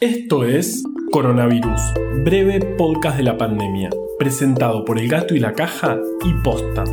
Esto 0.00 0.46
es 0.46 0.82
Coronavirus, 1.12 1.78
breve 2.24 2.58
podcast 2.78 3.18
de 3.18 3.22
la 3.22 3.36
pandemia, 3.36 3.90
presentado 4.18 4.82
por 4.82 4.98
El 4.98 5.08
Gato 5.10 5.34
y 5.34 5.40
la 5.40 5.52
Caja 5.52 5.98
y 6.24 6.32
Posta. 6.42 6.84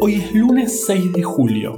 Hoy 0.00 0.14
es 0.14 0.34
lunes 0.34 0.86
6 0.86 1.12
de 1.12 1.22
julio, 1.22 1.76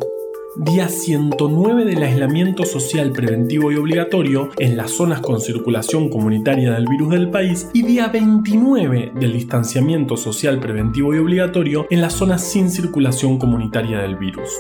día 0.54 0.87
109 0.87 1.85
del 1.87 2.04
aislamiento 2.04 2.64
social 2.64 3.11
preventivo 3.11 3.72
y 3.72 3.74
obligatorio 3.74 4.50
en 4.61 4.77
las 4.77 4.93
zonas 4.93 5.21
con 5.22 5.40
circulación 5.40 6.09
comunitaria 6.09 6.70
del 6.70 6.86
virus 6.86 7.11
del 7.11 7.29
país 7.29 7.68
y 7.73 7.82
día 7.82 8.07
29 8.07 9.14
del 9.18 9.32
distanciamiento 9.32 10.16
social 10.16 10.61
preventivo 10.61 11.12
y 11.16 11.18
obligatorio 11.18 11.89
en 11.91 12.00
las 12.00 12.12
zonas 12.12 12.45
sin 12.45 12.70
circulación 12.70 13.41
comunitaria 13.41 13.98
del 13.98 14.14
virus. 14.14 14.50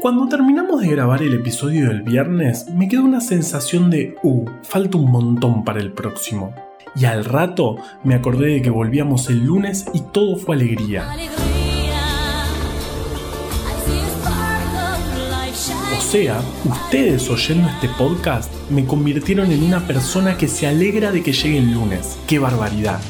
Cuando 0.00 0.28
terminamos 0.28 0.80
de 0.80 0.88
grabar 0.88 1.22
el 1.24 1.34
episodio 1.34 1.88
del 1.88 2.02
viernes, 2.02 2.68
me 2.70 2.88
quedó 2.88 3.02
una 3.02 3.20
sensación 3.20 3.90
de, 3.90 4.14
uh, 4.22 4.44
falta 4.62 4.96
un 4.96 5.10
montón 5.10 5.64
para 5.64 5.80
el 5.80 5.92
próximo. 5.92 6.54
Y 6.94 7.04
al 7.04 7.24
rato 7.24 7.76
me 8.04 8.14
acordé 8.14 8.54
de 8.54 8.62
que 8.62 8.70
volvíamos 8.70 9.28
el 9.28 9.44
lunes 9.44 9.86
y 9.92 10.00
todo 10.12 10.36
fue 10.36 10.54
alegría. 10.54 11.04
O 15.96 16.00
sea, 16.00 16.40
ustedes 16.64 17.28
oyendo 17.28 17.68
este 17.68 17.88
podcast 17.88 18.52
me 18.70 18.84
convirtieron 18.84 19.50
en 19.50 19.64
una 19.64 19.80
persona 19.80 20.36
que 20.36 20.46
se 20.46 20.68
alegra 20.68 21.10
de 21.10 21.24
que 21.24 21.32
llegue 21.32 21.58
el 21.58 21.72
lunes. 21.72 22.18
¡Qué 22.28 22.38
barbaridad! 22.38 23.00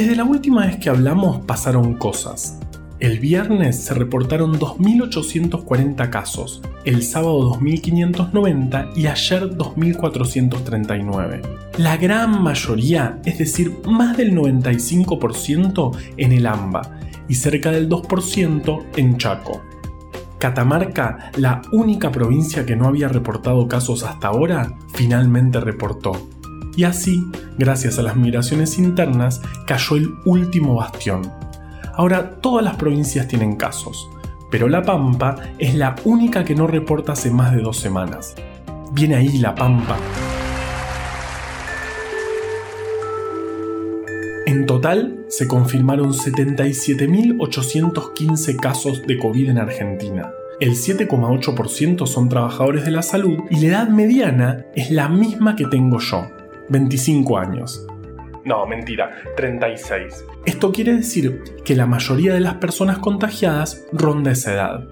Desde 0.00 0.16
la 0.16 0.24
última 0.24 0.64
vez 0.64 0.78
que 0.78 0.88
hablamos 0.88 1.44
pasaron 1.44 1.92
cosas. 1.92 2.58
El 3.00 3.18
viernes 3.18 3.84
se 3.84 3.92
reportaron 3.92 4.58
2.840 4.58 6.08
casos, 6.08 6.62
el 6.86 7.02
sábado 7.02 7.52
2.590 7.60 8.96
y 8.96 9.08
ayer 9.08 9.50
2.439. 9.58 11.42
La 11.76 11.98
gran 11.98 12.42
mayoría, 12.42 13.18
es 13.26 13.36
decir, 13.36 13.76
más 13.84 14.16
del 14.16 14.34
95% 14.34 15.94
en 16.16 16.32
el 16.32 16.46
AMBA 16.46 16.98
y 17.28 17.34
cerca 17.34 17.70
del 17.70 17.90
2% 17.90 18.82
en 18.96 19.18
Chaco. 19.18 19.60
Catamarca, 20.38 21.30
la 21.36 21.60
única 21.72 22.10
provincia 22.10 22.64
que 22.64 22.74
no 22.74 22.86
había 22.86 23.08
reportado 23.08 23.68
casos 23.68 24.02
hasta 24.04 24.28
ahora, 24.28 24.72
finalmente 24.94 25.60
reportó 25.60 26.39
y 26.80 26.84
así, 26.84 27.26
gracias 27.58 27.98
a 27.98 28.02
las 28.02 28.16
migraciones 28.16 28.78
internas, 28.78 29.42
cayó 29.66 29.96
el 29.96 30.14
último 30.24 30.76
bastión. 30.76 31.30
Ahora 31.92 32.40
todas 32.40 32.64
las 32.64 32.76
provincias 32.76 33.28
tienen 33.28 33.56
casos, 33.56 34.08
pero 34.50 34.66
La 34.66 34.80
Pampa 34.80 35.36
es 35.58 35.74
la 35.74 35.94
única 36.04 36.42
que 36.42 36.54
no 36.54 36.66
reporta 36.66 37.12
hace 37.12 37.30
más 37.30 37.54
de 37.54 37.60
dos 37.60 37.76
semanas. 37.76 38.34
Viene 38.92 39.16
ahí 39.16 39.36
La 39.36 39.54
Pampa. 39.54 39.98
En 44.46 44.64
total, 44.64 45.26
se 45.28 45.46
confirmaron 45.46 46.14
77.815 46.14 48.56
casos 48.56 49.02
de 49.06 49.18
COVID 49.18 49.50
en 49.50 49.58
Argentina. 49.58 50.32
El 50.60 50.70
7,8% 50.70 52.06
son 52.06 52.30
trabajadores 52.30 52.86
de 52.86 52.90
la 52.90 53.02
salud 53.02 53.40
y 53.50 53.60
la 53.60 53.66
edad 53.66 53.90
mediana 53.90 54.64
es 54.74 54.90
la 54.90 55.10
misma 55.10 55.56
que 55.56 55.66
tengo 55.66 55.98
yo, 55.98 56.39
25 56.70 57.38
años. 57.38 57.86
No, 58.44 58.66
mentira, 58.66 59.10
36. 59.36 60.24
Esto 60.46 60.72
quiere 60.72 60.94
decir 60.94 61.42
que 61.64 61.76
la 61.76 61.86
mayoría 61.86 62.32
de 62.32 62.40
las 62.40 62.54
personas 62.54 62.98
contagiadas 62.98 63.84
ronda 63.92 64.32
esa 64.32 64.54
edad. 64.54 64.88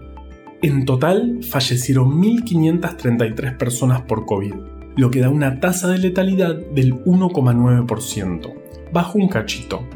En 0.60 0.84
total, 0.84 1.38
fallecieron 1.48 2.20
1.533 2.20 3.56
personas 3.56 4.02
por 4.02 4.26
COVID, 4.26 4.54
lo 4.96 5.10
que 5.10 5.20
da 5.20 5.30
una 5.30 5.60
tasa 5.60 5.88
de 5.88 5.98
letalidad 5.98 6.56
del 6.56 6.94
1,9%, 7.04 8.54
bajo 8.92 9.18
un 9.18 9.28
cachito. 9.28 9.88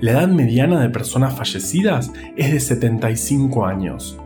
La 0.00 0.12
edad 0.12 0.28
mediana 0.28 0.80
de 0.80 0.90
personas 0.90 1.34
fallecidas 1.34 2.12
es 2.36 2.52
de 2.52 2.60
75 2.60 3.66
años. 3.66 4.18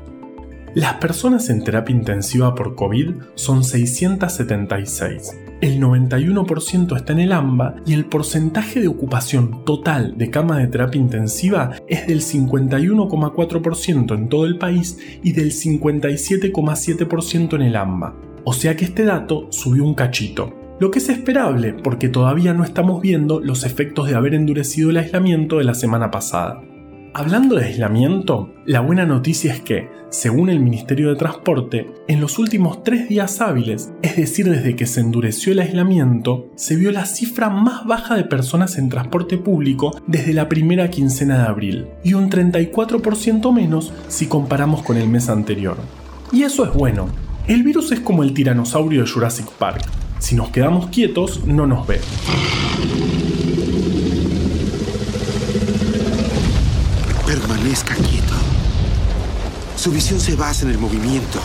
Las 0.75 0.95
personas 0.95 1.51
en 1.51 1.63
terapia 1.63 1.95
intensiva 1.95 2.55
por 2.55 2.75
COVID 2.75 3.15
son 3.35 3.65
676 3.65 5.45
el 5.65 5.81
91% 5.81 6.95
está 6.95 7.15
en 7.15 7.21
el 7.21 7.33
AMBA 7.33 7.77
y 7.87 7.95
el 7.95 8.05
porcentaje 8.05 8.81
de 8.81 8.89
ocupación 8.89 9.65
total 9.65 10.19
de 10.19 10.29
cama 10.29 10.59
de 10.59 10.67
terapia 10.67 11.01
intensiva 11.01 11.71
es 11.89 12.07
del 12.07 12.21
51,4% 12.21 14.15
en 14.15 14.29
todo 14.29 14.45
el 14.45 14.59
país 14.59 14.99
y 15.23 15.33
del 15.33 15.53
57,7% 15.53 17.55
en 17.55 17.63
el 17.63 17.77
AMBA. 17.77 18.15
O 18.45 18.53
sea 18.53 18.77
que 18.77 18.85
este 18.85 19.05
dato 19.05 19.47
subió 19.51 19.85
un 19.85 19.95
cachito. 19.95 20.53
Lo 20.81 20.91
que 20.91 20.99
es 20.99 21.09
esperable 21.09 21.73
porque 21.73 22.11
todavía 22.11 22.53
no 22.53 22.63
estamos 22.63 23.01
viendo 23.01 23.41
los 23.41 23.65
efectos 23.65 24.07
de 24.09 24.17
haber 24.17 24.35
endurecido 24.35 24.91
el 24.91 24.99
aislamiento 24.99 25.57
de 25.57 25.65
la 25.65 25.73
semana 25.73 26.11
pasada. 26.11 26.61
Hablando 27.17 27.55
de 27.55 27.67
aislamiento, 27.67 28.53
la 28.67 28.81
buena 28.81 29.07
noticia 29.07 29.53
es 29.53 29.61
que, 29.61 29.89
según 30.11 30.49
el 30.49 30.59
Ministerio 30.59 31.11
de 31.11 31.15
Transporte, 31.15 31.87
en 32.09 32.21
los 32.21 32.41
últimos 32.41 32.83
tres 32.83 33.09
días 33.09 33.41
hábiles, 33.41 33.93
es 34.03 34.17
decir, 34.17 34.51
desde 34.51 34.75
que 34.75 34.87
se 34.87 34.99
endureció 34.99 35.53
el 35.53 35.61
aislamiento, 35.61 36.51
se 36.57 36.75
vio 36.75 36.91
la 36.91 37.07
cifra 37.07 37.51
más 37.51 37.87
baja 37.87 38.17
de 38.17 38.25
personas 38.25 38.79
en 38.79 38.89
transporte 38.89 39.39
público 39.39 39.97
desde 40.09 40.33
la 40.33 40.49
primera 40.49 40.91
quincena 40.91 41.39
de 41.39 41.45
abril, 41.45 41.87
y 42.03 42.15
un 42.15 42.31
34% 42.31 43.53
menos 43.53 43.93
si 44.09 44.27
comparamos 44.27 44.83
con 44.83 44.97
el 44.97 45.07
mes 45.07 45.29
anterior. 45.29 45.77
Y 46.33 46.43
eso 46.43 46.65
es 46.65 46.73
bueno. 46.73 47.07
El 47.47 47.63
virus 47.63 47.93
es 47.93 48.01
como 48.01 48.25
el 48.25 48.35
tiranosaurio 48.35 49.05
de 49.05 49.09
Jurassic 49.09 49.49
Park. 49.53 49.87
Si 50.19 50.35
nos 50.35 50.49
quedamos 50.49 50.89
quietos, 50.89 51.47
no 51.47 51.65
nos 51.65 51.87
ve. 51.87 52.01
Su 59.77 59.91
visión 59.91 60.21
se 60.21 60.37
basa 60.37 60.67
en 60.67 60.73
el 60.73 60.79
movimiento. 60.79 61.41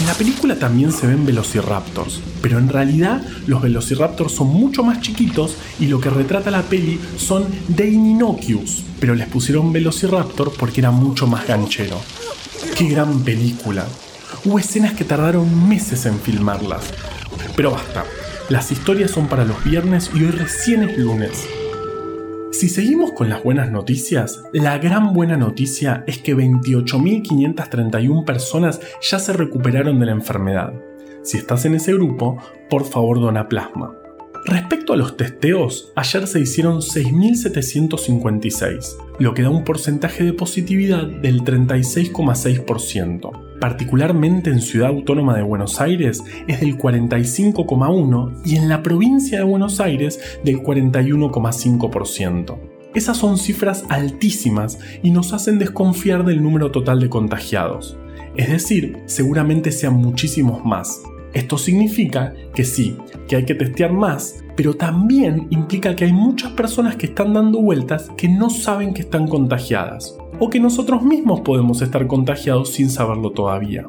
En 0.00 0.06
la 0.06 0.14
película 0.14 0.58
también 0.58 0.90
se 0.90 1.06
ven 1.06 1.24
velociraptors, 1.24 2.20
pero 2.42 2.58
en 2.58 2.68
realidad 2.68 3.22
los 3.46 3.62
velociraptors 3.62 4.34
son 4.34 4.48
mucho 4.48 4.82
más 4.82 5.00
chiquitos 5.00 5.54
y 5.78 5.86
lo 5.86 6.00
que 6.00 6.10
retrata 6.10 6.50
la 6.50 6.62
peli 6.62 6.98
son 7.16 7.46
Deinonychus, 7.68 8.82
pero 8.98 9.14
les 9.14 9.28
pusieron 9.28 9.72
velociraptor 9.72 10.52
porque 10.58 10.80
era 10.80 10.90
mucho 10.90 11.28
más 11.28 11.46
ganchero. 11.46 12.00
¡Qué 12.76 12.88
gran 12.88 13.20
película! 13.20 13.86
Hubo 14.44 14.58
escenas 14.58 14.94
que 14.94 15.04
tardaron 15.04 15.68
meses 15.68 16.06
en 16.06 16.18
filmarlas. 16.18 16.86
Pero 17.54 17.70
basta, 17.70 18.04
las 18.48 18.72
historias 18.72 19.12
son 19.12 19.28
para 19.28 19.44
los 19.44 19.62
viernes 19.62 20.10
y 20.12 20.24
hoy 20.24 20.32
recién 20.32 20.82
es 20.82 20.98
lunes. 20.98 21.46
Si 22.60 22.68
seguimos 22.68 23.12
con 23.12 23.30
las 23.30 23.42
buenas 23.42 23.70
noticias, 23.70 24.42
la 24.52 24.76
gran 24.76 25.14
buena 25.14 25.38
noticia 25.38 26.04
es 26.06 26.18
que 26.18 26.36
28.531 26.36 28.26
personas 28.26 28.82
ya 29.00 29.18
se 29.18 29.32
recuperaron 29.32 29.98
de 29.98 30.04
la 30.04 30.12
enfermedad. 30.12 30.74
Si 31.22 31.38
estás 31.38 31.64
en 31.64 31.76
ese 31.76 31.94
grupo, 31.94 32.36
por 32.68 32.84
favor 32.84 33.18
dona 33.18 33.48
plasma. 33.48 33.96
Respecto 34.44 34.92
a 34.92 34.98
los 34.98 35.16
testeos, 35.16 35.90
ayer 35.96 36.26
se 36.26 36.40
hicieron 36.40 36.80
6.756, 36.80 38.98
lo 39.18 39.32
que 39.32 39.40
da 39.40 39.48
un 39.48 39.64
porcentaje 39.64 40.22
de 40.22 40.34
positividad 40.34 41.06
del 41.06 41.44
36,6%. 41.44 43.49
Particularmente 43.60 44.50
en 44.50 44.60
Ciudad 44.60 44.88
Autónoma 44.88 45.36
de 45.36 45.42
Buenos 45.42 45.80
Aires 45.80 46.22
es 46.48 46.60
del 46.60 46.78
45,1% 46.78 48.40
y 48.44 48.56
en 48.56 48.68
la 48.68 48.82
provincia 48.82 49.38
de 49.38 49.44
Buenos 49.44 49.80
Aires 49.80 50.18
del 50.42 50.62
41,5%. 50.62 52.58
Esas 52.94 53.18
son 53.18 53.36
cifras 53.36 53.84
altísimas 53.88 54.78
y 55.02 55.10
nos 55.10 55.32
hacen 55.32 55.58
desconfiar 55.58 56.24
del 56.24 56.42
número 56.42 56.70
total 56.70 57.00
de 57.00 57.10
contagiados. 57.10 57.98
Es 58.34 58.48
decir, 58.48 58.98
seguramente 59.06 59.70
sean 59.70 59.94
muchísimos 59.94 60.64
más, 60.64 61.02
esto 61.32 61.58
significa 61.58 62.34
que 62.54 62.64
sí, 62.64 62.96
que 63.28 63.36
hay 63.36 63.44
que 63.44 63.54
testear 63.54 63.92
más, 63.92 64.42
pero 64.60 64.74
también 64.74 65.46
implica 65.48 65.96
que 65.96 66.04
hay 66.04 66.12
muchas 66.12 66.52
personas 66.52 66.96
que 66.96 67.06
están 67.06 67.32
dando 67.32 67.62
vueltas 67.62 68.10
que 68.14 68.28
no 68.28 68.50
saben 68.50 68.92
que 68.92 69.00
están 69.00 69.26
contagiadas, 69.26 70.18
o 70.38 70.50
que 70.50 70.60
nosotros 70.60 71.02
mismos 71.02 71.40
podemos 71.40 71.80
estar 71.80 72.06
contagiados 72.06 72.68
sin 72.74 72.90
saberlo 72.90 73.30
todavía. 73.30 73.86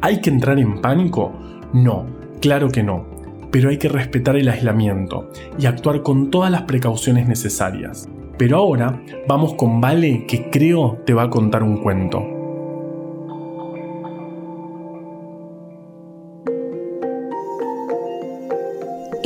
¿Hay 0.00 0.20
que 0.20 0.30
entrar 0.30 0.58
en 0.58 0.80
pánico? 0.80 1.32
No, 1.72 2.06
claro 2.40 2.68
que 2.68 2.82
no, 2.82 3.06
pero 3.52 3.70
hay 3.70 3.78
que 3.78 3.88
respetar 3.88 4.34
el 4.34 4.48
aislamiento 4.48 5.30
y 5.56 5.66
actuar 5.66 6.02
con 6.02 6.32
todas 6.32 6.50
las 6.50 6.62
precauciones 6.62 7.28
necesarias. 7.28 8.08
Pero 8.38 8.56
ahora 8.56 9.00
vamos 9.28 9.54
con 9.54 9.80
Vale 9.80 10.26
que 10.26 10.50
creo 10.50 10.98
te 11.06 11.14
va 11.14 11.22
a 11.22 11.30
contar 11.30 11.62
un 11.62 11.76
cuento. 11.76 12.37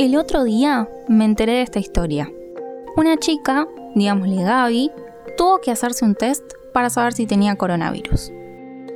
El 0.03 0.17
otro 0.17 0.43
día 0.43 0.89
me 1.07 1.23
enteré 1.23 1.53
de 1.53 1.61
esta 1.61 1.79
historia. 1.79 2.29
Una 2.97 3.15
chica, 3.15 3.69
digámosle 3.95 4.43
Gaby, 4.43 4.91
tuvo 5.37 5.61
que 5.61 5.71
hacerse 5.71 6.03
un 6.03 6.13
test 6.13 6.43
para 6.73 6.89
saber 6.89 7.13
si 7.13 7.25
tenía 7.25 7.55
coronavirus. 7.55 8.33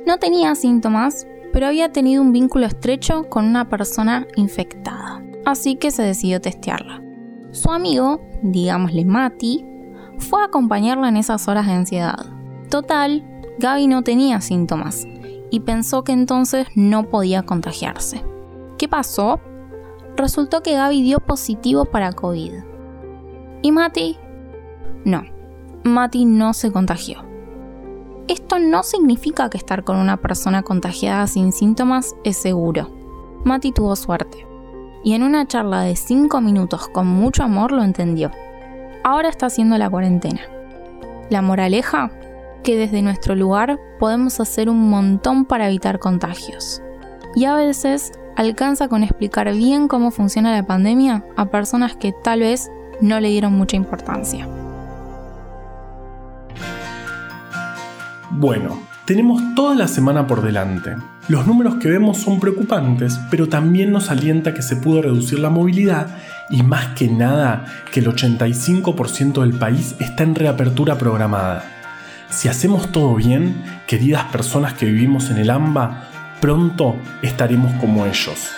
No 0.06 0.18
tenía 0.18 0.54
síntomas, 0.54 1.26
pero 1.50 1.66
había 1.66 1.92
tenido 1.92 2.20
un 2.20 2.34
vínculo 2.34 2.66
estrecho 2.66 3.24
con 3.30 3.46
una 3.46 3.70
persona 3.70 4.26
infectada, 4.36 5.24
así 5.46 5.76
que 5.76 5.92
se 5.92 6.02
decidió 6.02 6.42
testearla. 6.42 7.02
Su 7.52 7.70
amigo, 7.70 8.20
digámosle 8.42 9.06
Mati, 9.06 9.64
fue 10.18 10.42
a 10.42 10.44
acompañarla 10.44 11.08
en 11.08 11.16
esas 11.16 11.48
horas 11.48 11.64
de 11.68 11.72
ansiedad. 11.72 12.26
Total, 12.68 13.24
Gaby 13.58 13.86
no 13.86 14.02
tenía 14.02 14.42
síntomas 14.42 15.06
y 15.50 15.60
pensó 15.60 16.04
que 16.04 16.12
entonces 16.12 16.66
no 16.74 17.04
podía 17.04 17.44
contagiarse. 17.44 18.22
¿Qué 18.76 18.88
pasó? 18.88 19.40
Resultó 20.18 20.64
que 20.64 20.74
Gaby 20.74 21.00
dio 21.02 21.20
positivo 21.20 21.84
para 21.84 22.12
COVID. 22.12 22.52
¿Y 23.62 23.70
Mati? 23.70 24.18
No, 25.04 25.22
Mati 25.84 26.24
no 26.24 26.54
se 26.54 26.72
contagió. 26.72 27.24
Esto 28.26 28.58
no 28.58 28.82
significa 28.82 29.48
que 29.48 29.58
estar 29.58 29.84
con 29.84 29.96
una 29.96 30.16
persona 30.16 30.64
contagiada 30.64 31.28
sin 31.28 31.52
síntomas 31.52 32.16
es 32.24 32.36
seguro. 32.36 32.90
Mati 33.44 33.70
tuvo 33.70 33.94
suerte. 33.94 34.44
Y 35.04 35.14
en 35.14 35.22
una 35.22 35.46
charla 35.46 35.82
de 35.82 35.94
5 35.94 36.40
minutos 36.40 36.88
con 36.88 37.06
mucho 37.06 37.44
amor 37.44 37.70
lo 37.70 37.84
entendió. 37.84 38.32
Ahora 39.04 39.28
está 39.28 39.46
haciendo 39.46 39.78
la 39.78 39.88
cuarentena. 39.88 40.40
La 41.30 41.42
moraleja, 41.42 42.10
que 42.64 42.76
desde 42.76 43.02
nuestro 43.02 43.36
lugar 43.36 43.78
podemos 44.00 44.40
hacer 44.40 44.68
un 44.68 44.90
montón 44.90 45.44
para 45.44 45.68
evitar 45.68 46.00
contagios. 46.00 46.82
Y 47.36 47.44
a 47.44 47.54
veces 47.54 48.10
alcanza 48.38 48.86
con 48.86 49.02
explicar 49.02 49.52
bien 49.52 49.88
cómo 49.88 50.12
funciona 50.12 50.52
la 50.52 50.64
pandemia 50.64 51.24
a 51.36 51.46
personas 51.46 51.96
que 51.96 52.14
tal 52.22 52.38
vez 52.40 52.70
no 53.00 53.18
le 53.18 53.30
dieron 53.30 53.52
mucha 53.54 53.74
importancia. 53.76 54.46
Bueno, 58.30 58.78
tenemos 59.06 59.42
toda 59.56 59.74
la 59.74 59.88
semana 59.88 60.28
por 60.28 60.42
delante. 60.42 60.94
Los 61.26 61.48
números 61.48 61.76
que 61.80 61.88
vemos 61.88 62.18
son 62.18 62.38
preocupantes, 62.38 63.18
pero 63.28 63.48
también 63.48 63.90
nos 63.90 64.08
alienta 64.08 64.54
que 64.54 64.62
se 64.62 64.76
pudo 64.76 65.02
reducir 65.02 65.40
la 65.40 65.50
movilidad 65.50 66.06
y 66.48 66.62
más 66.62 66.94
que 66.94 67.08
nada 67.08 67.64
que 67.90 67.98
el 67.98 68.06
85% 68.06 69.40
del 69.40 69.54
país 69.54 69.96
está 69.98 70.22
en 70.22 70.36
reapertura 70.36 70.96
programada. 70.96 71.64
Si 72.30 72.46
hacemos 72.46 72.92
todo 72.92 73.16
bien, 73.16 73.64
queridas 73.88 74.26
personas 74.26 74.74
que 74.74 74.86
vivimos 74.86 75.28
en 75.30 75.38
el 75.38 75.50
AMBA, 75.50 76.04
pronto 76.40 76.94
estaremos 77.22 77.72
como 77.80 78.06
ellos. 78.06 78.50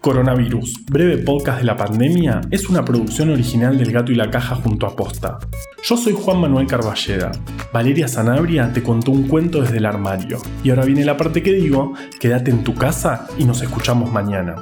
Coronavirus, 0.00 0.86
breve 0.86 1.18
podcast 1.18 1.58
de 1.58 1.64
la 1.64 1.76
pandemia, 1.76 2.40
es 2.50 2.70
una 2.70 2.84
producción 2.84 3.28
original 3.30 3.76
del 3.76 3.92
Gato 3.92 4.12
y 4.12 4.14
la 4.14 4.30
Caja 4.30 4.54
junto 4.56 4.86
a 4.86 4.96
Posta. 4.96 5.38
Yo 5.84 5.96
soy 5.96 6.14
Juan 6.14 6.40
Manuel 6.40 6.66
Carballeda. 6.66 7.32
Valeria 7.72 8.08
Sanabria 8.08 8.72
te 8.72 8.82
contó 8.82 9.10
un 9.10 9.28
cuento 9.28 9.60
desde 9.60 9.76
el 9.76 9.86
armario. 9.86 10.38
Y 10.64 10.70
ahora 10.70 10.86
viene 10.86 11.04
la 11.04 11.18
parte 11.18 11.42
que 11.42 11.52
digo, 11.52 11.92
quédate 12.18 12.50
en 12.50 12.64
tu 12.64 12.74
casa 12.74 13.26
y 13.36 13.44
nos 13.44 13.60
escuchamos 13.60 14.10
mañana. 14.10 14.56